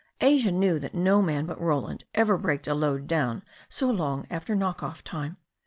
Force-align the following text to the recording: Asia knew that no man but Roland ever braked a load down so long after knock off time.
Asia 0.19 0.51
knew 0.51 0.79
that 0.79 0.95
no 0.95 1.21
man 1.21 1.45
but 1.45 1.61
Roland 1.61 2.05
ever 2.15 2.35
braked 2.35 2.67
a 2.67 2.73
load 2.73 3.05
down 3.05 3.43
so 3.69 3.87
long 3.91 4.25
after 4.31 4.55
knock 4.55 4.81
off 4.81 5.03
time. 5.03 5.37